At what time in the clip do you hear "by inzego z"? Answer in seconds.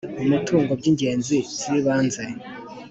0.79-1.59